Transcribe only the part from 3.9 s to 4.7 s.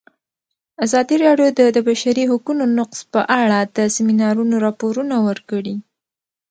سیمینارونو